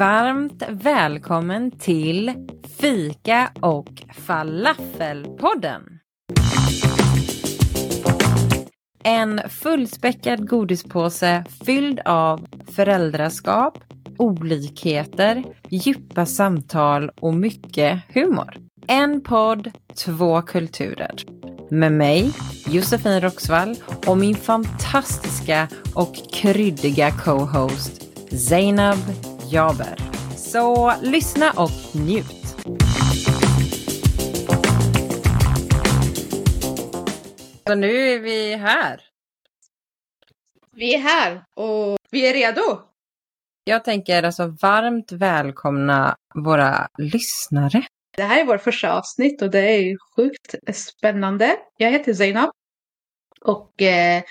[0.00, 2.32] Varmt välkommen till
[2.80, 5.82] Fika och Falafelpodden.
[9.04, 13.78] En fullspäckad godispåse fylld av föräldraskap,
[14.18, 18.56] olikheter, djupa samtal och mycket humor.
[18.86, 19.70] En podd,
[20.04, 21.14] två kulturer.
[21.70, 22.32] Med mig,
[22.66, 23.76] Josefin Roxvall
[24.06, 28.02] och min fantastiska och kryddiga co-host
[28.48, 28.98] Zainab
[29.52, 29.96] Jaber.
[30.36, 32.56] Så lyssna och njut.
[37.66, 39.00] Så nu är vi här.
[40.72, 42.80] Vi är här och vi är redo.
[43.64, 47.82] Jag tänker alltså varmt välkomna våra lyssnare.
[48.16, 51.56] Det här är vårt första avsnitt och det är sjukt spännande.
[51.76, 52.50] Jag heter Zainab
[53.40, 54.22] och eh,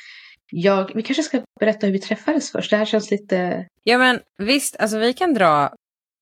[0.52, 2.71] jag, vi kanske ska berätta hur vi träffades först.
[2.71, 3.67] Det här känns lite...
[3.84, 5.73] Ja men visst, alltså vi kan dra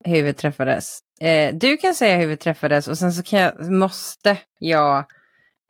[0.05, 1.00] hur vi träffades.
[1.22, 5.06] Eh, du kan säga hur vi träffades och sen så jag, måste jag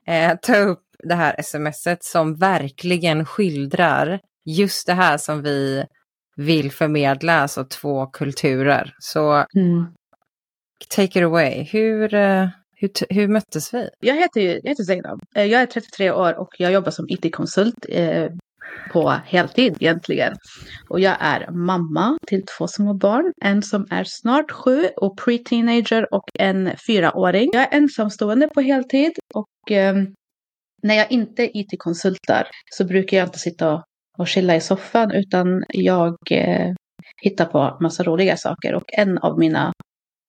[0.07, 5.85] eh, ta upp det här smset som verkligen skildrar just det här som vi
[6.35, 8.95] vill förmedla, alltså två kulturer.
[8.99, 9.85] Så mm.
[10.89, 11.63] take it away.
[11.71, 13.89] Hur, eh, hur, hur möttes vi?
[13.99, 15.19] Jag heter, jag heter Zainab.
[15.35, 18.29] Eh, jag är 33 år och jag jobbar som IT-konsult eh,
[18.91, 20.33] på heltid egentligen.
[20.89, 23.33] Och jag är mamma till två små barn.
[23.41, 27.49] En som är snart sju och pre-teenager och en fyraåring.
[27.53, 29.95] Jag är ensamstående på heltid och eh,
[30.83, 33.83] när jag inte IT-konsultar så brukar jag inte sitta och,
[34.17, 36.73] och chilla i soffan utan jag eh,
[37.21, 38.75] hittar på massa roliga saker.
[38.75, 39.73] Och en av mina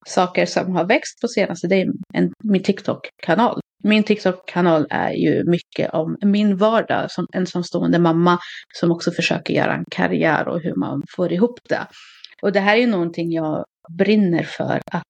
[0.07, 3.61] saker som har växt på senaste, det är en, min TikTok-kanal.
[3.85, 8.39] Min TikTok-kanal är ju mycket om min vardag som ensamstående mamma
[8.75, 11.87] som också försöker göra en karriär och hur man får ihop det.
[12.43, 13.65] Och det här är ju någonting jag
[13.99, 15.03] brinner för att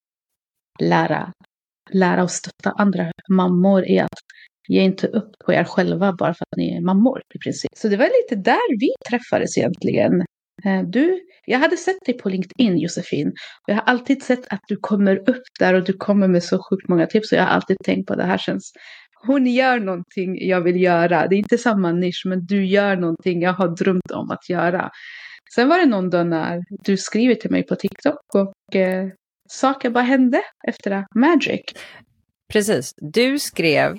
[0.80, 1.33] lära,
[1.91, 4.19] lära och stötta andra mammor i att
[4.69, 7.71] ge inte upp på er själva bara för att ni är mammor i princip.
[7.76, 10.25] Så det var lite där vi träffades egentligen.
[10.64, 13.32] Eh, du, jag hade sett dig på LinkedIn Josefin.
[13.66, 16.88] Jag har alltid sett att du kommer upp där och du kommer med så sjukt
[16.88, 17.32] många tips.
[17.32, 18.72] Och jag har alltid tänkt på att det här känns
[19.26, 21.26] hon gör någonting jag vill göra.
[21.26, 24.91] Det är inte samma nisch men du gör någonting jag har drömt om att göra.
[25.54, 29.08] Sen var det någon dag när du skriver till mig på TikTok och eh,
[29.48, 31.06] saker bara hände efter det.
[31.14, 31.60] Magic.
[32.52, 32.94] Precis.
[32.97, 33.98] Du skrev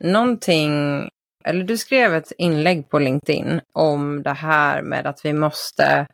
[0.00, 1.02] någonting
[1.44, 6.06] eller du skrev ett inlägg på LinkedIn om det här med att vi måste,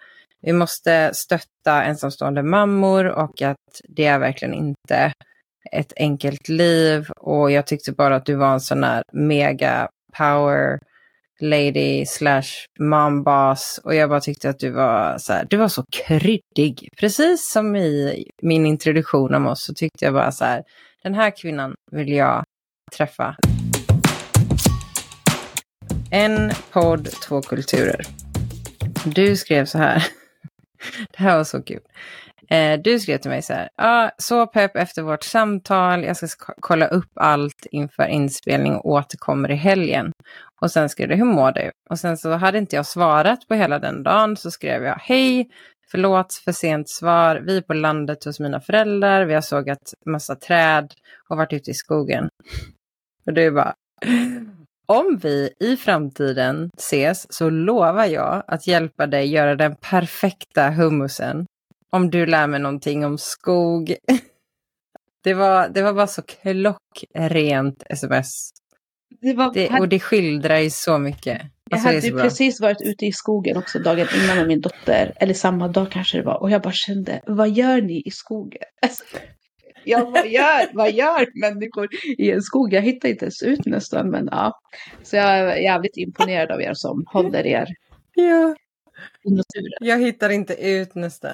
[0.42, 5.12] vi måste stötta ensamstående mammor och att det är verkligen inte
[5.72, 7.10] ett enkelt liv.
[7.16, 9.88] Och jag tyckte bara att du var en sån här mega
[10.19, 10.78] power
[11.41, 13.81] lady slash momboss.
[13.84, 16.88] Och jag bara tyckte att du var så här, du var så kryddig.
[17.00, 20.62] Precis som i min introduktion om oss så tyckte jag bara så här,
[21.03, 22.44] den här kvinnan vill jag
[22.97, 23.36] träffa.
[26.10, 28.00] En podd, två kulturer.
[29.04, 30.06] Du skrev så här.
[31.10, 31.80] Det här var så kul.
[32.48, 33.68] Eh, du skrev till mig så här.
[33.76, 36.04] Ah, så pepp efter vårt samtal.
[36.04, 40.12] Jag ska kolla upp allt inför inspelning och återkommer i helgen.
[40.60, 41.70] Och sen skrev du, hur mår du?
[41.90, 44.36] Och sen så hade inte jag svarat på hela den dagen.
[44.36, 45.48] Så skrev jag, hej,
[45.90, 47.36] förlåt för sent svar.
[47.36, 49.24] Vi är på landet hos mina föräldrar.
[49.24, 50.94] Vi har sågat massa träd
[51.28, 52.28] och varit ute i skogen.
[53.26, 53.74] Och du bara,
[54.86, 61.47] om vi i framtiden ses så lovar jag att hjälpa dig göra den perfekta hummusen.
[61.91, 63.94] Om du lär mig någonting om skog.
[65.24, 68.50] Det var, det var bara så klockrent sms.
[69.20, 71.42] Det var, det, och det skildrar ju så mycket.
[71.70, 75.12] Jag alltså, hade precis varit ute i skogen också dagen innan med min dotter.
[75.16, 76.42] Eller samma dag kanske det var.
[76.42, 78.62] Och jag bara kände, vad gör ni i skogen?
[78.82, 79.04] Alltså,
[79.86, 81.88] ja, vad gör, vad gör människor
[82.19, 82.72] i en skog?
[82.72, 84.60] Jag hittar inte ens ut nästan, men ja.
[85.02, 87.66] Så jag är jävligt imponerad av er som håller er
[88.14, 88.54] ja.
[89.22, 89.78] i naturen.
[89.80, 91.32] Jag hittar inte ut nästan.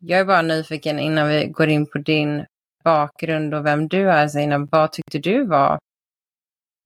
[0.00, 2.44] Jag är bara nyfiken innan vi går in på din
[2.84, 4.58] bakgrund och vem du är, Zina.
[4.70, 5.78] Vad tyckte du var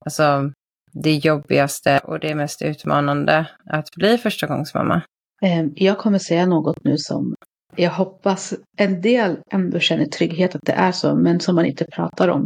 [0.05, 0.51] alltså,
[0.91, 5.01] det jobbigaste och det mest utmanande att bli förstagångsmamma?
[5.41, 7.35] Ehm, jag kommer säga något nu som
[7.75, 11.85] jag hoppas en del ändå känner trygghet att det är så, men som man inte
[11.85, 12.41] pratar om.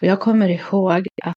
[0.00, 1.34] Och jag kommer ihåg att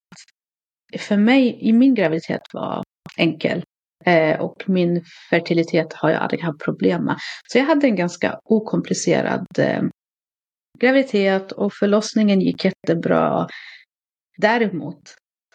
[0.98, 2.84] för mig, i min graviditet var
[3.18, 3.64] enkel.
[4.06, 7.18] Eh, och min fertilitet har jag aldrig haft problem med.
[7.52, 9.84] Så jag hade en ganska okomplicerad eh,
[10.80, 13.48] graviditet och förlossningen gick jättebra.
[14.38, 15.02] Däremot,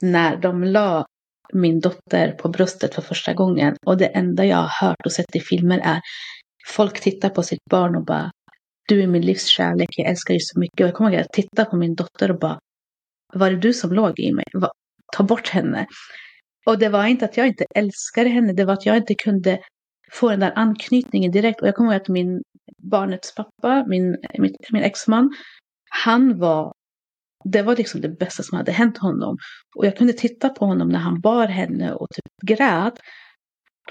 [0.02, 1.06] när de la
[1.52, 5.36] min dotter på bröstet för första gången och det enda jag har hört och sett
[5.36, 6.00] i filmer är
[6.68, 8.30] folk tittar på sitt barn och bara
[8.88, 10.80] du är min livskärlek, jag älskar dig så mycket.
[10.80, 12.58] Och jag kommer ihåg att jag tittade på min dotter och bara
[13.34, 14.44] var det du som låg i mig?
[15.16, 15.86] Ta bort henne.
[16.66, 19.58] Och det var inte att jag inte älskade henne, det var att jag inte kunde
[20.12, 21.62] få den där anknytningen direkt.
[21.62, 22.42] Och jag kommer ihåg att min
[22.90, 25.30] barnets pappa, min, min, min exman,
[25.90, 26.72] han var
[27.44, 29.36] det var liksom det bästa som hade hänt honom.
[29.76, 32.94] Och jag kunde titta på honom när han bar henne och typ grät.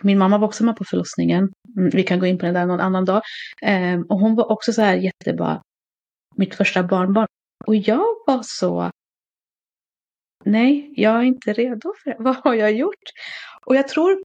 [0.02, 1.50] Min mamma var också med på förlossningen.
[1.78, 3.22] Mm, vi kan gå in på det där någon annan dag.
[3.62, 5.62] Ehm, och hon var också så här jättebra,
[6.36, 7.28] mitt första barnbarn.
[7.66, 8.92] Och jag var så,
[10.44, 12.16] nej, jag är inte redo för det.
[12.24, 13.04] Vad har jag gjort?
[13.66, 14.24] Och jag tror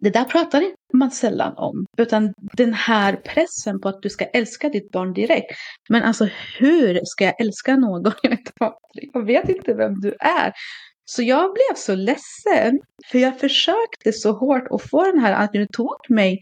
[0.00, 4.68] det där pratar man sällan om, utan den här pressen på att du ska älska
[4.68, 5.52] ditt barn direkt.
[5.88, 8.12] Men alltså hur ska jag älska någon
[9.12, 10.52] jag vet inte vem du är?
[11.10, 15.52] Så jag blev så ledsen, för jag försökte så hårt att få den här att
[15.52, 16.40] det tog mig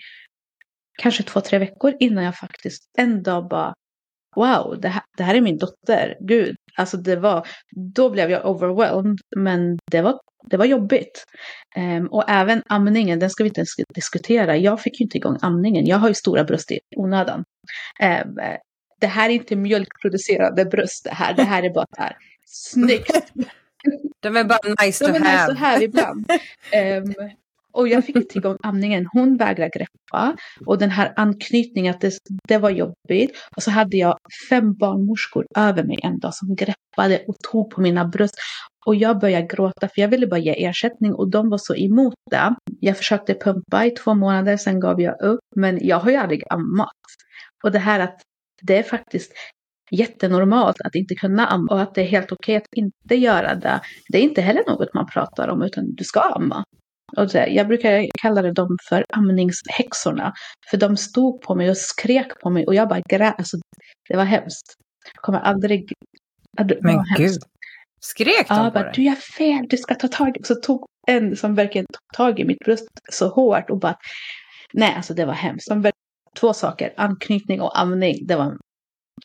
[1.03, 3.75] kanske två, tre veckor innan jag faktiskt en dag bara
[4.37, 6.57] wow, det här, det här är min dotter, gud.
[6.77, 7.47] Alltså det var,
[7.95, 10.21] då blev jag overwhelmed, men det var,
[10.51, 11.25] det var jobbigt.
[11.77, 14.57] Um, och även amningen, den ska vi inte ens diskutera.
[14.57, 17.45] Jag fick ju inte igång amningen, jag har ju stora bröst i onödan.
[18.03, 18.39] Um,
[19.01, 22.17] det här är inte mjölkproducerande bröst det här, det här är bara här.
[22.47, 23.33] Snyggt!
[24.21, 25.53] De är bara nice to De är have.
[25.53, 26.31] nice to have ibland.
[26.97, 27.15] Um,
[27.73, 29.07] och jag fick inte igång amningen.
[29.13, 30.37] Hon vägrade greppa.
[30.67, 32.13] Och den här anknytningen, att det,
[32.49, 33.31] det var jobbigt.
[33.57, 34.19] Och så hade jag
[34.51, 38.35] fem barnmorskor över mig en dag som greppade och tog på mina bröst.
[38.87, 42.15] Och jag började gråta för jag ville bara ge ersättning och de var så emot
[42.31, 42.55] det.
[42.81, 45.41] Jag försökte pumpa i två månader, sen gav jag upp.
[45.57, 46.93] Men jag har ju aldrig ammat.
[47.65, 48.21] Och det här att
[48.63, 49.33] det är faktiskt
[49.91, 53.81] jättenormalt att inte kunna amma och att det är helt okej att inte göra det.
[54.09, 56.65] Det är inte heller något man pratar om utan du ska amma.
[57.17, 60.33] Och så, jag brukar kalla dem för amningshäxorna.
[60.71, 63.35] För de stod på mig och skrek på mig och jag bara grät.
[63.39, 63.57] Alltså,
[64.09, 64.75] det var hemskt.
[65.15, 65.93] Jag kommer aldrig...
[66.81, 67.39] Men gud.
[68.01, 68.93] Skrek de ja, på bara?
[68.93, 70.43] Du gör fel, du ska ta tag i...
[70.45, 73.97] Så tog en som verkligen tog tag i mitt bröst så hårt och bara...
[74.73, 75.69] Nej, alltså det var hemskt.
[75.69, 75.91] De
[76.41, 78.27] två saker, anknytning och amning.
[78.27, 78.57] Det var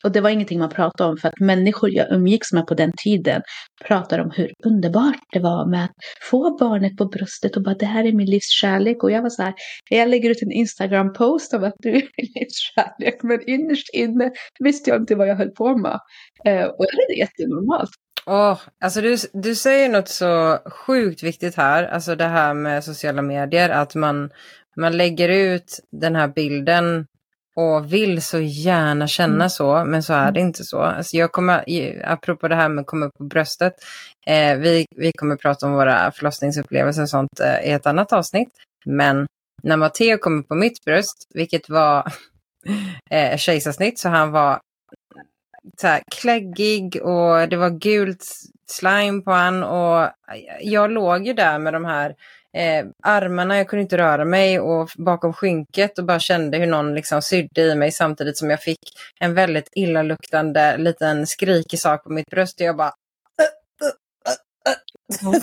[0.02, 2.92] och det var ingenting man pratade om för att människor jag umgicks med på den
[2.96, 3.42] tiden
[3.84, 5.90] pratade om hur underbart det var med att
[6.30, 9.02] få barnet på bröstet och bara det här är min livskärlek.
[9.02, 9.54] Och jag var så här,
[9.90, 14.90] jag lägger ut en Instagram-post om att du är min livskärlek men innerst inne visste
[14.90, 15.98] jag inte vad jag höll på med.
[16.44, 17.90] Eh, och det är jättenormalt.
[18.26, 23.22] Oh, alltså du, du säger något så sjukt viktigt här, alltså det här med sociala
[23.22, 24.30] medier, att man,
[24.76, 27.06] man lägger ut den här bilden
[27.56, 29.50] och vill så gärna känna mm.
[29.50, 30.80] så, men så är det inte så.
[30.80, 31.64] Alltså jag kommer,
[32.04, 33.74] apropå det här med att komma upp på bröstet,
[34.26, 38.48] eh, vi, vi kommer prata om våra förlossningsupplevelser och sånt eh, i ett annat avsnitt.
[38.84, 39.26] Men
[39.62, 42.12] när Matteo kom på mitt bröst, vilket var
[43.10, 44.60] eh, kejsarsnitt, så han var
[45.80, 48.24] så här, kläggig och det var gult
[48.66, 50.10] slime på han och
[50.60, 52.14] jag låg ju där med de här
[52.56, 56.94] eh, armarna, jag kunde inte röra mig och bakom skynket och bara kände hur någon
[56.94, 58.78] liksom sydde i mig samtidigt som jag fick
[59.20, 62.92] en väldigt illaluktande liten skrikig sak på mitt bröst och jag bara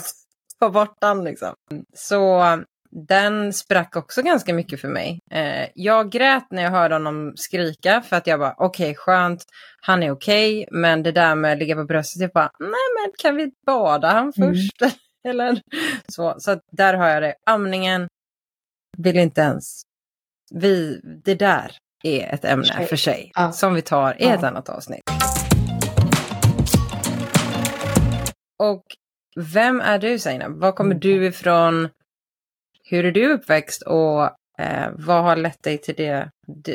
[0.59, 1.53] få bort den liksom.
[1.95, 2.44] Så
[2.91, 5.19] den sprack också ganska mycket för mig.
[5.31, 9.45] Eh, jag grät när jag hörde honom skrika för att jag bara okej okay, skönt,
[9.81, 12.69] han är okej, okay, men det där med att ligga på bröstet, jag bara nej
[12.69, 14.53] men kan vi bada han mm.
[14.53, 14.81] först?
[14.81, 14.93] Mm.
[15.29, 15.62] Eller
[16.07, 16.36] så.
[16.39, 17.36] Så där har jag det.
[17.45, 18.07] Amningen
[18.98, 19.81] vill inte ens...
[20.51, 23.31] Vi, det där är ett ämne för sig.
[23.36, 23.51] Ja.
[23.51, 24.33] Som vi tar i ja.
[24.33, 25.01] ett annat avsnitt.
[28.59, 28.83] Och
[29.53, 30.51] vem är du Zainab?
[30.51, 31.00] Var kommer mm.
[31.00, 31.89] du ifrån?
[32.83, 34.29] Hur är du uppväxt och
[34.60, 36.30] Eh, vad har lett dig till det,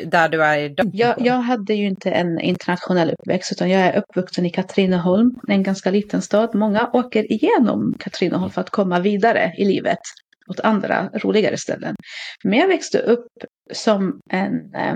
[0.05, 0.89] där du är idag?
[0.93, 5.63] Jag, jag hade ju inte en internationell uppväxt utan jag är uppvuxen i Katrineholm, en
[5.63, 6.55] ganska liten stad.
[6.55, 9.99] Många åker igenom Katrineholm för att komma vidare i livet
[10.47, 11.95] åt andra roligare ställen.
[12.43, 13.27] Men jag växte upp
[13.73, 14.95] som en eh,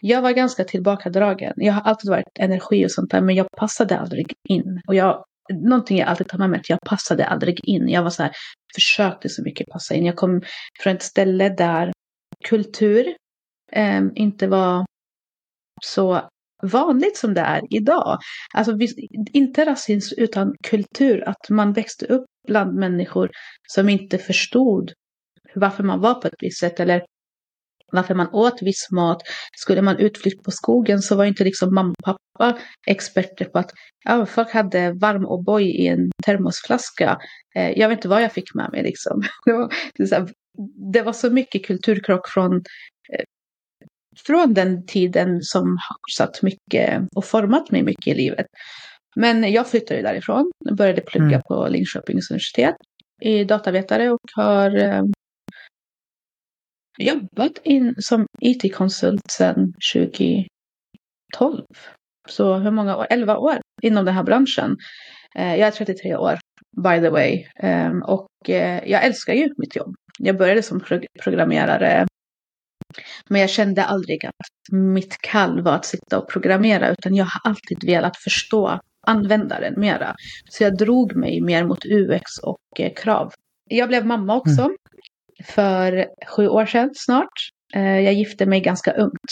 [0.00, 1.52] jag var ganska tillbakadragen.
[1.56, 4.80] Jag har alltid varit energi och sånt där, men jag passade aldrig in.
[4.86, 7.88] Och jag, någonting jag alltid tar med mig är att jag passade aldrig in.
[7.88, 8.32] Jag var så här,
[8.74, 10.04] försökte så mycket passa in.
[10.04, 10.42] Jag kom
[10.82, 11.92] från ett ställe där
[12.44, 13.14] kultur
[13.72, 14.86] eh, inte var
[15.82, 16.28] så
[16.62, 18.18] vanligt som det är idag.
[18.54, 18.78] Alltså
[19.32, 23.30] inte rasism utan kultur, att man växte upp bland människor
[23.72, 24.92] som inte förstod
[25.54, 27.04] varför man var på ett visst sätt eller
[27.92, 29.22] varför man åt viss mat.
[29.56, 33.70] Skulle man utflykt på skogen så var inte liksom mamma och pappa experter på att
[34.04, 37.18] ja, folk hade varm O'boy i en termosflaska.
[37.56, 39.22] Eh, jag vet inte vad jag fick med mig liksom.
[39.44, 40.30] Det var,
[40.92, 42.52] det, var så mycket kulturkrock från
[43.12, 43.24] eh,
[44.26, 48.46] från den tiden som har satt mycket och format mig mycket i livet.
[49.16, 51.42] Men jag flyttade därifrån, började plugga mm.
[51.48, 52.74] på Linköpings universitet
[53.22, 55.02] i datavetare och har eh,
[56.98, 60.46] jobbat in som IT-konsult sedan 2012.
[62.28, 63.06] Så hur många år?
[63.10, 64.76] 11 år inom den här branschen.
[65.36, 66.38] Eh, jag är 33 år,
[66.76, 67.46] by the way.
[67.62, 69.94] Ehm, och eh, jag älskar ju mitt jobb.
[70.18, 70.80] Jag började som
[71.22, 72.06] programmerare.
[73.28, 77.50] Men jag kände aldrig att mitt kall var att sitta och programmera, utan jag har
[77.50, 80.14] alltid velat förstå användaren mera.
[80.50, 83.32] Så jag drog mig mer mot UX och eh, krav.
[83.64, 84.76] Jag blev mamma också mm
[85.44, 87.32] för sju år sedan snart.
[87.74, 89.30] Eh, jag gifte mig ganska ungt.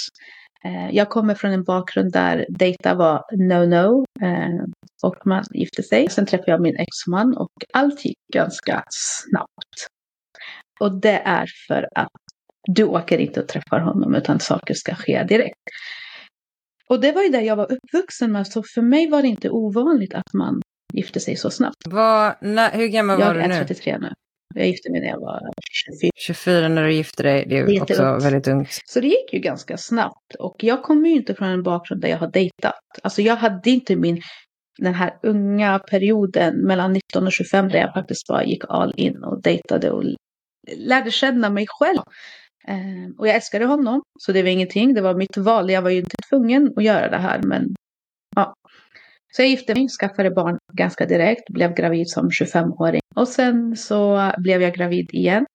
[0.65, 4.05] Eh, jag kommer från en bakgrund där data var no-no
[5.03, 6.09] och man gifte sig.
[6.11, 9.89] Sen träffade jag min exman och allt gick ganska snabbt.
[10.81, 12.09] Och det är för att
[12.69, 15.59] du åker inte och träffar honom utan saker ska ske direkt.
[16.89, 19.51] Och det var ju det jag var uppvuxen med, så för mig var det inte
[19.51, 20.61] ovanligt att man
[20.93, 21.77] gifte sig så snabbt.
[21.87, 23.47] Var, när, hur gammal jag var du nu?
[23.47, 24.13] Jag är 33 nu.
[24.55, 25.41] Jag gifte mig när jag var
[25.73, 26.11] 24.
[26.17, 28.25] 24 när du gifte dig, det är, är också ungt.
[28.25, 28.69] väldigt ungt.
[28.87, 30.35] Så det gick ju ganska snabbt.
[30.39, 32.75] Och jag kommer ju inte från en bakgrund där jag har dejtat.
[33.03, 34.23] Alltså jag hade inte min,
[34.79, 39.25] den här unga perioden mellan 19 och 25 där jag faktiskt bara gick all in
[39.25, 40.05] och dejtade och
[40.77, 42.03] lärde känna mig själv.
[42.69, 44.95] Eh, och jag älskade honom, så det var ingenting.
[44.95, 45.71] Det var mitt val.
[45.71, 47.75] Jag var ju inte tvungen att göra det här, men
[48.37, 48.55] ja.
[49.33, 53.01] Så jag gifte mig, skaffade barn ganska direkt, blev gravid som 25-åring.
[53.15, 55.47] Och sen så blev jag gravid igen,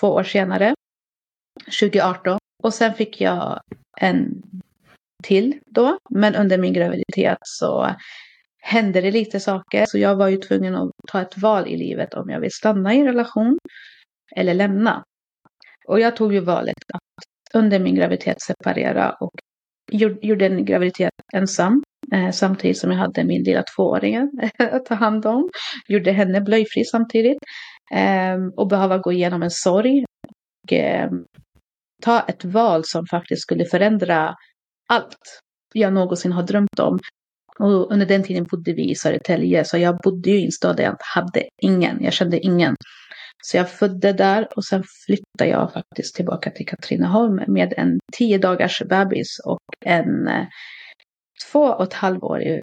[0.00, 0.74] två år senare,
[1.80, 2.38] 2018.
[2.62, 3.60] Och sen fick jag
[4.00, 4.42] en
[5.22, 7.94] till då, men under min graviditet så
[8.62, 9.86] hände det lite saker.
[9.86, 12.94] Så jag var ju tvungen att ta ett val i livet om jag vill stanna
[12.94, 13.58] i en relation
[14.36, 15.04] eller lämna.
[15.86, 17.02] Och jag tog ju valet att
[17.54, 19.32] under min graviditet separera och
[20.22, 21.82] gjorde en graviditet ensam.
[22.12, 24.16] Eh, samtidigt som jag hade min lilla tvååring
[24.58, 25.48] att ta hand om.
[25.88, 27.38] Gjorde henne blöjfri samtidigt.
[27.94, 30.04] Eh, och behöva gå igenom en sorg.
[30.64, 31.10] Och eh,
[32.02, 34.34] ta ett val som faktiskt skulle förändra
[34.88, 35.16] allt
[35.74, 36.98] jag någonsin har drömt om.
[37.58, 40.76] Och under den tiden bodde vi i Södertälje, så jag bodde ju i en stad
[40.76, 42.76] där jag hade ingen, jag kände ingen.
[43.44, 48.38] Så jag födde där och sen flyttade jag faktiskt tillbaka till Katrineholm med en tio
[48.38, 50.46] dagars bebis och en eh,
[51.52, 52.60] två och ett halvårig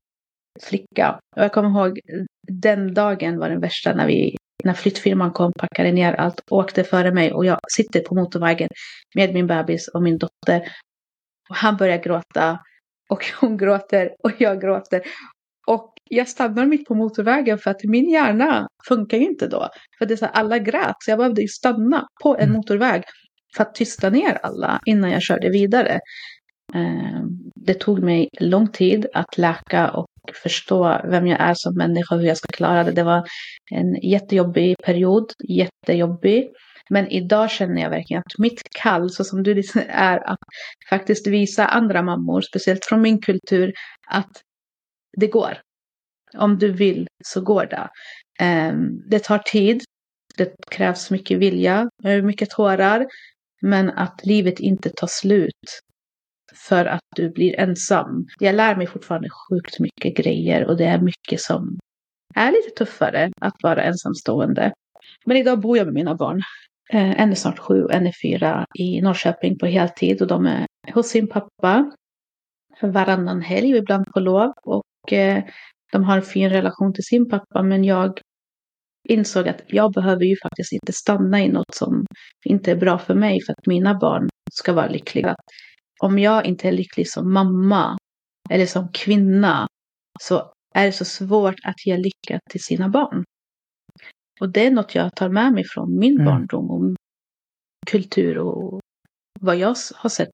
[0.61, 1.19] flicka.
[1.35, 1.99] Och jag kommer ihåg
[2.47, 7.11] den dagen var den värsta när vi när flyttfirman kom, packade ner allt, åkte före
[7.11, 8.69] mig och jag sitter på motorvägen
[9.15, 10.61] med min bebis och min dotter.
[11.49, 12.59] Och han börjar gråta
[13.09, 15.01] och hon gråter och jag gråter.
[15.67, 19.69] Och jag stannar mitt på motorvägen för att min hjärna funkar ju inte då.
[19.97, 22.53] För det är så här, alla grät, så jag behövde ju stanna på en mm.
[22.53, 23.03] motorväg
[23.55, 25.99] för att tysta ner alla innan jag körde vidare.
[26.73, 30.07] Ehm, det tog mig lång tid att läka och
[30.43, 32.91] förstå vem jag är som människa, hur jag ska klara det.
[32.91, 33.23] Det var
[33.71, 36.49] en jättejobbig period, jättejobbig.
[36.89, 40.39] Men idag känner jag verkligen att mitt kall, så som du är, att
[40.89, 43.73] faktiskt visa andra mammor, speciellt från min kultur,
[44.11, 44.31] att
[45.15, 45.57] det går.
[46.37, 47.89] Om du vill så går det.
[48.39, 49.83] Ehm, det tar tid.
[50.37, 51.89] Det krävs mycket vilja,
[52.23, 53.07] mycket tårar.
[53.61, 55.81] Men att livet inte tar slut
[56.67, 58.27] för att du blir ensam.
[58.39, 61.79] Jag lär mig fortfarande sjukt mycket grejer och det är mycket som
[62.35, 64.73] är lite tuffare att vara ensamstående.
[65.25, 66.41] Men idag bor jag med mina barn.
[66.89, 70.45] Ehm, en är snart sju och en är fyra i Norrköping på heltid och de
[70.45, 71.91] är hos sin pappa
[72.81, 74.53] varannan helg och ibland på lov.
[74.63, 74.83] Och
[75.91, 78.19] de har en fin relation till sin pappa men jag
[79.09, 82.05] insåg att jag behöver ju faktiskt inte stanna i något som
[82.45, 85.35] inte är bra för mig för att mina barn ska vara lyckliga.
[85.99, 87.97] Om jag inte är lycklig som mamma
[88.49, 89.67] eller som kvinna
[90.19, 93.23] så är det så svårt att ge lycka till sina barn.
[94.39, 96.25] Och det är något jag tar med mig från min mm.
[96.25, 96.95] barndom och
[97.87, 98.79] kultur och
[99.39, 100.29] vad jag har sett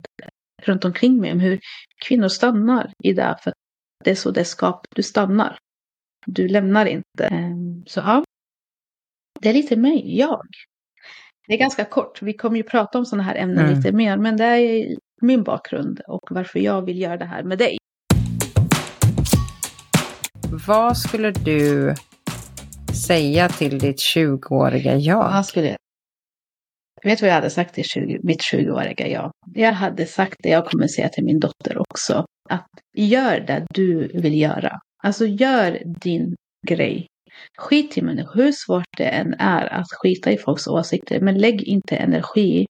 [0.62, 1.60] runt omkring mig om hur
[2.06, 3.58] kvinnor stannar i det för att
[4.04, 5.58] det är så det skap, du stannar.
[6.26, 7.26] Du lämnar inte.
[7.26, 8.24] Ehm, så ja,
[9.40, 10.48] det är lite mig, jag.
[11.48, 13.78] Det är ganska kort, vi kommer ju prata om sådana här ämnen mm.
[13.78, 17.58] lite mer, men det är min bakgrund och varför jag vill göra det här med
[17.58, 17.78] dig.
[20.68, 21.96] Vad skulle du
[23.08, 25.32] säga till ditt 20-åriga jag?
[25.32, 25.78] Vad skulle
[27.04, 29.32] Vet du vad jag hade sagt till 20, mitt 20-åriga jag?
[29.54, 32.26] Jag hade sagt det jag kommer säga till min dotter också.
[32.52, 34.80] Att gör det du vill göra.
[35.04, 36.36] Alltså gör din
[36.68, 37.08] grej.
[37.58, 41.20] Skit i människor, hur svårt det än är att skita i folks åsikter.
[41.22, 42.66] Men lägg inte energi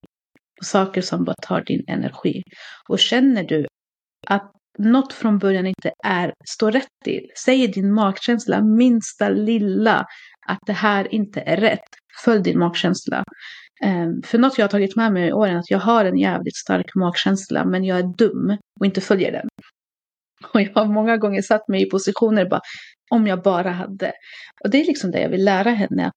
[0.60, 2.44] på saker som bara tar din energi.
[2.90, 3.68] Och känner du
[4.28, 10.06] att något från början inte är, står rätt till, säger din magkänsla minsta lilla
[10.48, 11.90] att det här inte är rätt,
[12.26, 13.24] följ din magkänsla.
[13.84, 16.18] Ehm, för något jag har tagit med mig i åren är att jag har en
[16.18, 19.48] jävligt stark magkänsla men jag är dum och inte följer den.
[20.54, 22.62] Och jag har många gånger satt mig i positioner bara,
[23.12, 24.12] om jag bara hade.
[24.64, 26.12] Och det är liksom det jag vill lära henne.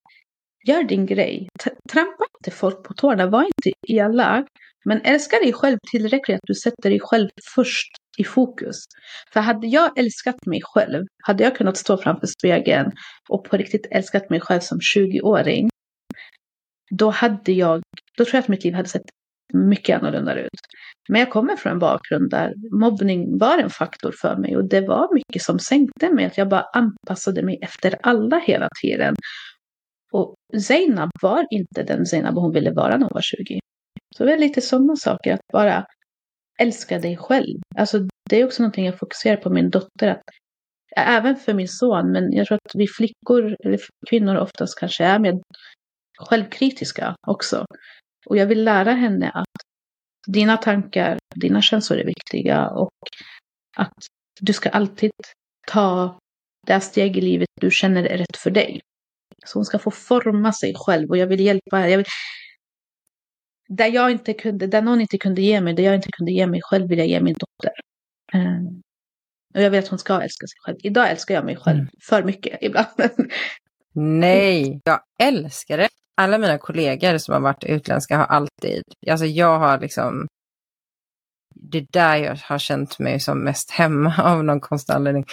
[0.67, 1.47] Gör din grej.
[1.91, 3.27] Trampa inte folk på tårna.
[3.27, 4.45] Var inte elak.
[4.85, 8.75] Men älska dig själv tillräckligt att du sätter dig själv först i fokus.
[9.33, 12.91] För hade jag älskat mig själv, hade jag kunnat stå framför spegeln
[13.29, 15.69] och på riktigt älskat mig själv som 20-åring,
[16.91, 17.81] då hade jag,
[18.17, 19.09] då tror jag att mitt liv hade sett
[19.53, 20.49] mycket annorlunda ut.
[21.09, 24.81] Men jag kommer från en bakgrund där mobbning var en faktor för mig och det
[24.81, 29.15] var mycket som sänkte mig, att jag bara anpassade mig efter alla hela tiden.
[30.11, 30.35] Och
[30.67, 33.59] Zeinab var inte den Zeinab hon ville vara när hon var 20.
[34.17, 35.85] Så det är lite sådana saker, att bara
[36.59, 37.59] älska dig själv.
[37.75, 37.99] Alltså
[38.29, 40.23] det är också någonting jag fokuserar på min dotter, att
[40.95, 45.19] även för min son, men jag tror att vi flickor, eller kvinnor oftast kanske är
[45.19, 45.33] mer
[46.17, 47.65] självkritiska också.
[48.25, 49.45] Och jag vill lära henne att
[50.27, 52.91] dina tankar, dina känslor är viktiga och
[53.77, 53.93] att
[54.41, 55.11] du ska alltid
[55.67, 56.19] ta
[56.67, 58.81] det steg i livet du känner är rätt för dig.
[59.45, 62.05] Så hon ska få forma sig själv och jag vill hjälpa jag vill...
[63.67, 66.47] Där jag inte kunde, där någon inte kunde ge mig, det jag inte kunde ge
[66.47, 67.73] mig själv vill jag ge min dotter.
[68.33, 68.81] Um,
[69.55, 70.77] och jag vill att hon ska älska sig själv.
[70.83, 71.89] Idag älskar jag mig själv mm.
[72.03, 72.87] för mycket ibland.
[73.93, 79.59] Nej, jag älskar det alla mina kollegor som har varit utländska har alltid, alltså jag
[79.59, 80.27] har liksom,
[81.55, 85.25] det är där jag har känt mig som mest hemma av någon konstig anledning.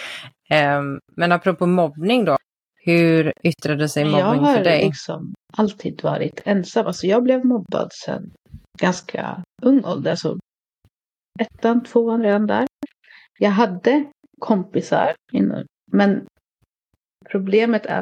[0.77, 2.37] Um, men apropå mobbning då,
[2.85, 4.73] hur yttrade sig mobbning för dig?
[4.73, 6.87] Jag har liksom alltid varit ensam.
[6.87, 8.31] Alltså jag blev mobbad sedan
[8.79, 10.11] ganska ung ålder.
[10.11, 10.37] Alltså
[11.39, 12.67] ettan, tvåan redan där.
[13.39, 14.05] Jag hade
[14.39, 15.13] kompisar,
[15.91, 16.25] men
[17.31, 18.01] problemet är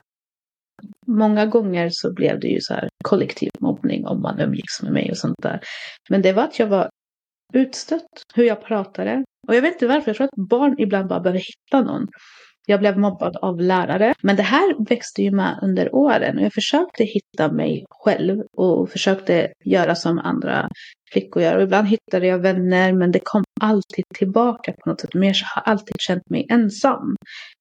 [1.07, 5.11] många gånger så blev det ju så här kollektiv mobbning om man umgicks med mig
[5.11, 5.59] och sånt där.
[6.09, 6.89] Men det var att jag var
[7.53, 9.23] utstött, hur jag pratade.
[9.47, 12.07] Och jag vet inte varför, jag tror att barn ibland bara behöver hitta någon.
[12.65, 14.13] Jag blev mobbad av lärare.
[14.21, 18.89] Men det här växte ju med under åren och jag försökte hitta mig själv och
[18.89, 20.69] försökte göra som andra
[21.11, 21.57] flickor gör.
[21.57, 25.13] Och ibland hittade jag vänner men det kom alltid tillbaka på något sätt.
[25.13, 27.15] Men jag har alltid känt mig ensam.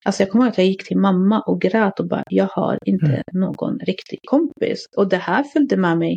[0.04, 2.78] Alltså jag kommer ihåg att jag gick till mamma och grät och bara jag har
[2.86, 3.22] inte mm.
[3.32, 4.86] någon riktig kompis.
[4.96, 6.16] Och det här följde med mig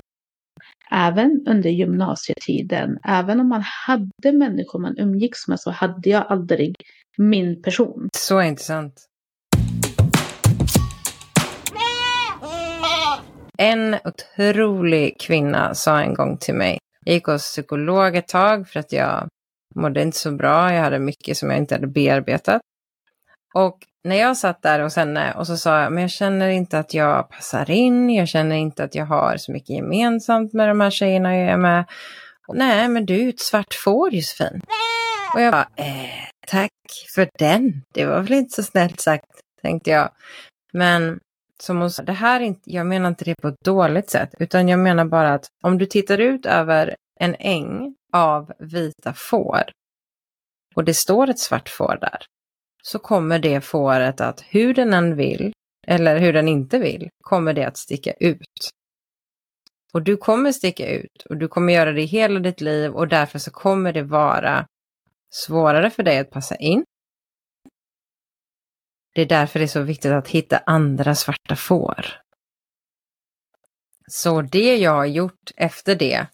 [0.92, 2.98] även under gymnasietiden.
[3.08, 6.76] Även om man hade människor man umgicks med så hade jag aldrig
[7.18, 8.10] min person.
[8.14, 8.94] Så intressant.
[13.58, 18.80] En otrolig kvinna sa en gång till mig, jag gick hos psykolog ett tag för
[18.80, 19.28] att jag
[19.76, 22.62] mådde inte så bra, jag hade mycket som jag inte hade bearbetat.
[23.54, 26.80] Och när jag satt där hos henne och så sa jag, men jag känner inte
[26.80, 30.80] att jag passar in, jag känner inte att jag har så mycket gemensamt med de
[30.80, 31.86] här tjejerna jag är med.
[32.48, 34.62] Och, Nej, men du är ett svart får Josefin.
[35.36, 36.72] Och jag bara, eh, tack
[37.16, 37.82] för den.
[37.94, 39.26] Det var väl inte så snällt sagt,
[39.62, 40.10] tänkte jag.
[40.74, 41.20] Men
[41.64, 44.30] som hon sa, det här är inte, jag menar inte det på ett dåligt sätt,
[44.40, 49.64] utan jag menar bara att om du tittar ut över en äng av vita får
[50.76, 52.26] och det står ett svart får där,
[52.84, 55.54] så kommer det fåret att hur den än vill,
[55.88, 58.70] eller hur den inte vill, kommer det att sticka ut.
[59.94, 63.40] Och du kommer sticka ut och du kommer göra det hela ditt liv och därför
[63.40, 64.68] så kommer det vara
[65.30, 66.84] svårare för dig att passa in.
[69.14, 72.06] Det är därför det är så viktigt att hitta andra svarta får.
[74.08, 76.26] Så det jag har gjort efter det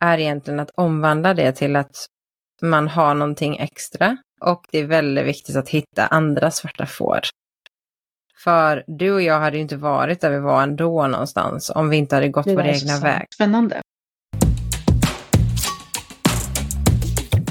[0.00, 2.06] är egentligen att omvandla det till att
[2.62, 7.20] man har någonting extra och det är väldigt viktigt att hitta andra svarta får.
[8.44, 11.96] För du och jag hade ju inte varit där vi var ändå någonstans om vi
[11.96, 13.26] inte hade gått vår egna väg.
[13.34, 13.82] Spännande.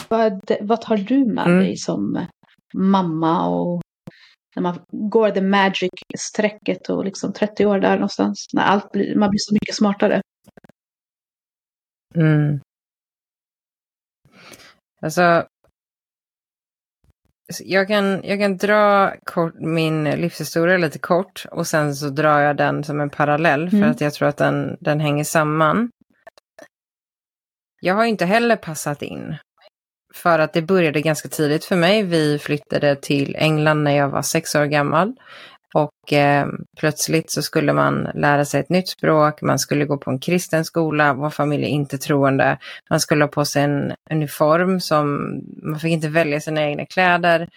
[0.09, 1.59] Vad, vad tar du med mm.
[1.59, 2.25] dig som
[2.73, 3.81] mamma och
[4.55, 9.29] när man går the magic-strecket och liksom 30 år där någonstans, när allt blir, man
[9.29, 10.21] blir så mycket smartare.
[12.15, 12.59] Mm.
[15.01, 15.47] Alltså,
[17.63, 22.57] jag kan, jag kan dra kort, min livshistoria lite kort och sen så drar jag
[22.57, 23.91] den som en parallell för mm.
[23.91, 25.89] att jag tror att den, den hänger samman.
[27.81, 29.35] Jag har inte heller passat in
[30.15, 32.03] för att det började ganska tidigt för mig.
[32.03, 35.13] Vi flyttade till England när jag var sex år gammal.
[35.73, 36.47] Och eh,
[36.79, 40.65] plötsligt så skulle man lära sig ett nytt språk, man skulle gå på en kristen
[40.65, 42.57] skola, vår familj är inte troende.
[42.89, 45.31] Man skulle ha på sig en uniform som,
[45.63, 47.47] man fick inte välja sina egna kläder.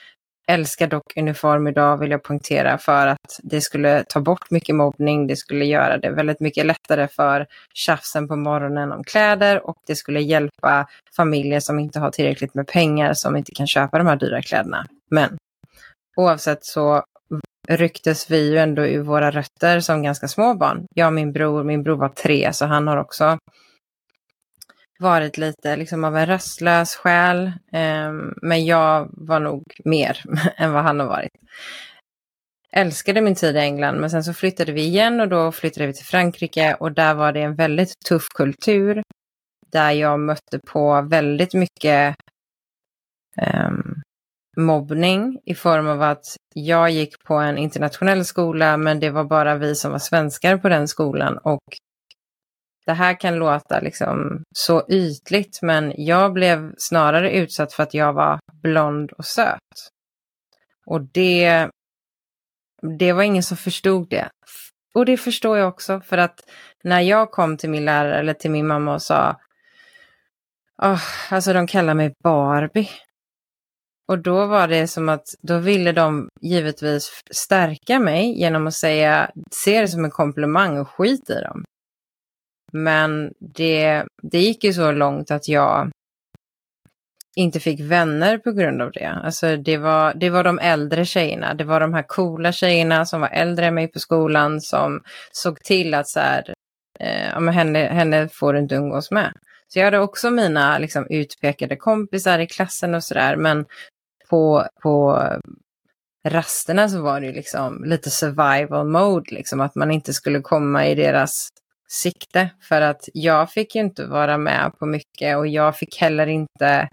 [0.51, 5.27] Älskar dock uniform idag vill jag poängtera för att det skulle ta bort mycket mobbning,
[5.27, 9.95] det skulle göra det väldigt mycket lättare för tjafsen på morgonen om kläder och det
[9.95, 14.17] skulle hjälpa familjer som inte har tillräckligt med pengar som inte kan köpa de här
[14.17, 14.87] dyra kläderna.
[15.11, 15.37] Men
[16.17, 17.03] oavsett så
[17.69, 20.87] rycktes vi ju ändå ur våra rötter som ganska små barn.
[20.95, 23.39] Jag och min bror, min bror var tre så han har också
[24.99, 27.47] varit lite liksom av en rastlös själ.
[27.73, 30.23] Eh, men jag var nog mer
[30.57, 31.33] än vad han har varit.
[32.73, 35.93] Älskade min tid i England men sen så flyttade vi igen och då flyttade vi
[35.93, 39.03] till Frankrike och där var det en väldigt tuff kultur.
[39.73, 42.17] Där jag mötte på väldigt mycket
[43.41, 43.71] eh,
[44.57, 49.55] mobbning i form av att jag gick på en internationell skola men det var bara
[49.55, 51.63] vi som var svenskar på den skolan och
[52.89, 58.13] det här kan låta liksom så ytligt men jag blev snarare utsatt för att jag
[58.13, 59.79] var blond och söt.
[60.87, 61.69] Och det,
[62.99, 64.29] det var ingen som förstod det.
[64.95, 66.41] Och det förstår jag också för att
[66.85, 69.41] när jag kom till min lärare eller till min mamma och sa
[70.83, 72.91] oh, alltså de kallar mig Barbie.
[74.09, 79.31] Och då var det som att då ville de givetvis stärka mig genom att säga
[79.51, 81.65] se det som en komplimang och skit i dem.
[82.73, 85.91] Men det, det gick ju så långt att jag
[87.37, 89.21] inte fick vänner på grund av det.
[89.25, 93.21] Alltså det var, det var de äldre tjejerna, det var de här coola tjejerna som
[93.21, 95.01] var äldre än mig på skolan som
[95.33, 96.55] såg till att så här,
[97.01, 99.33] eh, men henne, henne får du inte umgås med.
[99.69, 103.65] Så jag hade också mina liksom, utpekade kompisar i klassen och sådär, men
[104.31, 105.23] på, på
[106.25, 110.95] rasterna så var det liksom lite survival mode, liksom att man inte skulle komma i
[110.95, 111.49] deras
[111.89, 112.51] sikte.
[112.61, 116.89] För att jag fick ju inte vara med på mycket och jag fick heller inte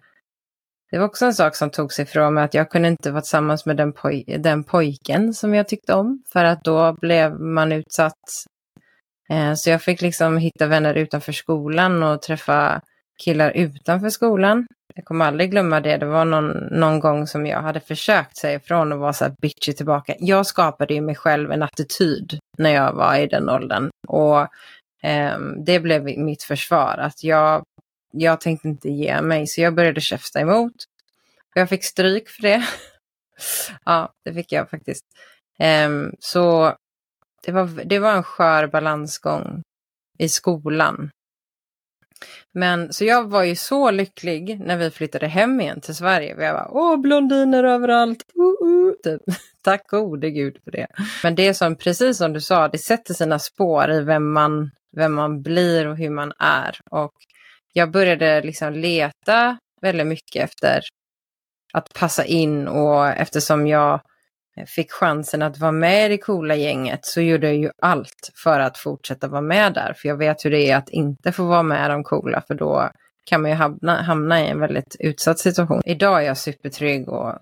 [0.92, 3.66] det var också en sak som togs ifrån mig att jag kunde inte vara tillsammans
[3.66, 8.14] med den, poj den pojken som jag tyckte om för att då blev man utsatt.
[9.30, 12.82] Eh, så jag fick liksom hitta vänner utanför skolan och träffa
[13.24, 14.68] killar utanför skolan.
[14.96, 15.98] Jag kommer aldrig glömma det.
[15.98, 19.36] Det var någon, någon gång som jag hade försökt säga ifrån och vara så här
[19.42, 20.16] bitchy tillbaka.
[20.20, 23.90] Jag skapade ju mig själv en attityd när jag var i den åldern.
[24.08, 24.48] Och
[25.06, 26.98] Ehm, det blev mitt försvar.
[26.98, 27.64] Att jag,
[28.12, 29.48] jag tänkte inte ge mig.
[29.48, 30.74] Så jag började käfta emot.
[31.56, 32.66] Och jag fick stryk för det.
[33.86, 35.06] ja, det fick jag faktiskt.
[35.60, 35.90] Eh,
[36.20, 36.76] så
[37.46, 39.62] det var, det var en skör balansgång
[40.18, 41.10] i skolan.
[42.54, 46.36] Men så jag var ju så lycklig när vi flyttade hem igen till Sverige.
[46.40, 48.24] Jag var åh blondiner överallt.
[48.38, 49.22] Uh, uh, typ.
[49.62, 50.88] Tack gode gud för det.
[51.24, 55.14] Men det som, precis som du sa, det sätter sina spår i vem man, vem
[55.14, 56.80] man blir och hur man är.
[56.92, 57.14] Och
[57.74, 60.82] jag började liksom leta väldigt mycket efter
[61.74, 64.02] att passa in och eftersom jag
[64.68, 68.60] fick chansen att vara med i det coola gänget så gjorde jag ju allt för
[68.60, 69.94] att fortsätta vara med där.
[69.94, 72.90] För jag vet hur det är att inte få vara med de coola för då
[73.26, 75.82] kan man ju hamna, hamna i en väldigt utsatt situation.
[75.86, 77.40] Idag är jag supertrygg och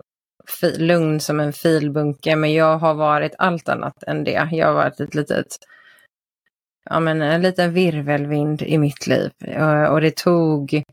[0.77, 4.49] lugn som en filbunke men jag har varit allt annat än det.
[4.51, 5.47] Jag har varit ett litet
[6.89, 9.31] ja, men en liten virvelvind i mitt liv.
[9.45, 10.83] Eh, och det tog,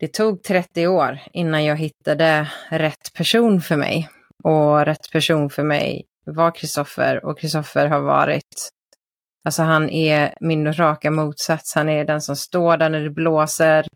[0.00, 4.08] det tog 30 år innan jag hittade rätt person för mig.
[4.44, 8.70] Och rätt person för mig var Kristoffer och Kristoffer har varit,
[9.44, 11.74] alltså han är min raka motsats.
[11.74, 13.86] Han är den som står där när det blåser.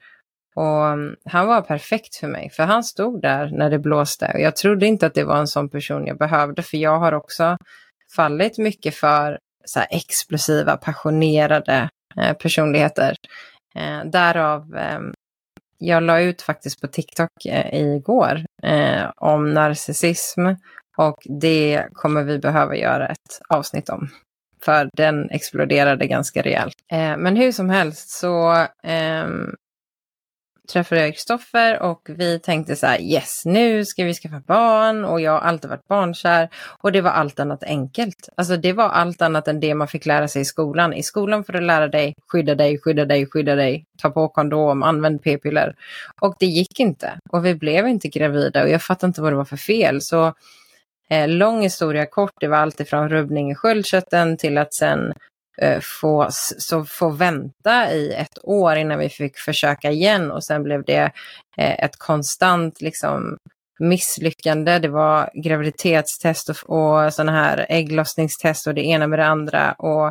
[0.54, 4.30] Och mm, han var perfekt för mig, för han stod där när det blåste.
[4.34, 7.12] Och jag trodde inte att det var en sån person jag behövde, för jag har
[7.12, 7.56] också
[8.16, 13.14] fallit mycket för så explosiva, passionerade eh, personligheter.
[13.74, 15.00] Eh, därav eh,
[15.78, 20.46] jag la ut faktiskt på TikTok eh, igår eh, om narcissism
[20.96, 24.08] och det kommer vi behöva göra ett avsnitt om.
[24.62, 26.74] För den exploderade ganska rejält.
[26.92, 29.54] Eh, men hur som helst så ehm,
[30.68, 35.20] träffade jag Kristoffer och vi tänkte så här yes, nu ska vi skaffa barn och
[35.20, 36.48] jag har alltid varit barnkär
[36.82, 38.28] och det var allt annat enkelt.
[38.36, 40.92] Alltså det var allt annat än det man fick lära sig i skolan.
[40.92, 44.82] I skolan får du lära dig skydda dig, skydda dig, skydda dig, ta på kondom,
[44.82, 45.74] använd p-piller.
[46.20, 49.36] Och det gick inte och vi blev inte gravida och jag fattade inte vad det
[49.36, 50.02] var för fel.
[50.02, 50.34] Så
[51.10, 55.12] eh, lång historia kort, det var allt ifrån rubbning i sköldkörteln till att sen
[55.62, 60.62] Eh, få, så få vänta i ett år innan vi fick försöka igen och sen
[60.62, 61.12] blev det
[61.56, 63.36] eh, ett konstant liksom
[63.78, 64.78] misslyckande.
[64.78, 69.72] Det var graviditetstest och, och sådana här ägglossningstest och det ena med det andra.
[69.72, 70.06] Och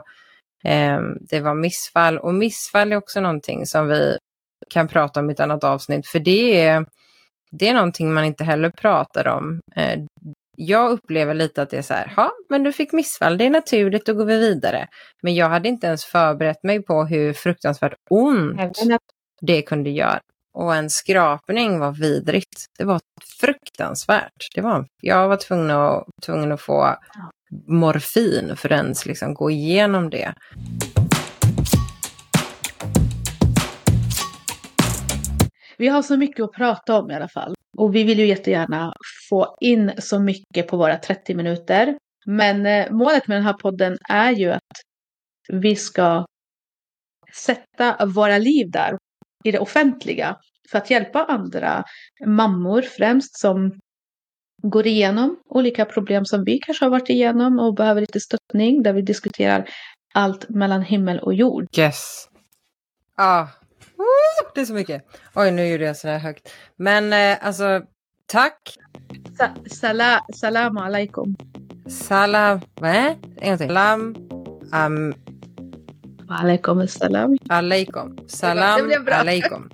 [0.69, 2.17] eh, det var missfall.
[2.17, 4.17] Och missfall är också någonting som vi
[4.69, 6.07] kan prata om i ett annat avsnitt.
[6.07, 6.85] För det är,
[7.51, 9.59] det är någonting man inte heller pratar om.
[9.75, 9.99] Eh,
[10.57, 13.49] jag upplever lite att det är så här, ja, men du fick missfall, det är
[13.49, 14.87] naturligt, då går vi vidare.
[15.21, 18.59] Men jag hade inte ens förberett mig på hur fruktansvärt ont
[19.41, 20.19] det kunde göra.
[20.53, 22.65] Och en skrapning var vidrigt.
[22.77, 22.99] Det var
[23.39, 24.47] fruktansvärt.
[24.55, 26.95] Det var, jag var tvungen att, tvungen att få
[27.67, 30.33] morfin för att ens liksom gå igenom det.
[35.77, 37.53] Vi har så mycket att prata om i alla fall.
[37.77, 38.93] Och vi vill ju jättegärna
[39.29, 41.97] få in så mycket på våra 30 minuter.
[42.25, 44.71] Men eh, målet med den här podden är ju att
[45.49, 46.25] vi ska
[47.33, 48.97] sätta våra liv där
[49.43, 50.37] i det offentliga
[50.71, 51.83] för att hjälpa andra
[52.25, 53.79] mammor främst som
[54.63, 58.93] går igenom olika problem som vi kanske har varit igenom och behöver lite stöttning där
[58.93, 59.69] vi diskuterar
[60.13, 61.67] allt mellan himmel och jord.
[61.77, 62.27] Yes.
[63.15, 63.47] Ah
[64.55, 65.05] det är så mycket.
[65.35, 66.49] Oj, nu gjorde jag sådär högt.
[66.75, 67.81] Men eh, alltså,
[68.25, 68.77] tack.
[69.37, 71.35] Sa sala salam alaikum.
[71.89, 72.95] Salam, vad?
[72.95, 73.67] En gång till.
[73.67, 74.15] Salam.
[74.73, 75.13] Um,
[76.29, 77.37] alaikum salam.
[77.49, 78.17] Alaikum.
[78.27, 79.69] Salam alaikum.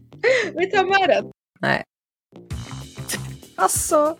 [0.56, 1.32] Vi tar med den.
[1.60, 1.84] Nej.
[3.56, 4.18] Alltså.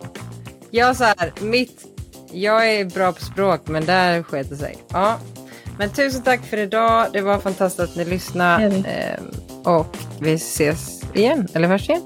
[0.70, 1.86] Jag så här, mitt...
[2.32, 4.76] Jag är bra på språk, men där sket det sig.
[4.88, 5.18] Ja.
[5.78, 7.06] Men tusen tack för idag.
[7.12, 8.64] Det var fantastiskt att ni lyssnade.
[8.64, 12.02] Eh, och vi ses igen, eller hörs igen.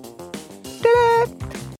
[0.82, 1.65] Tada!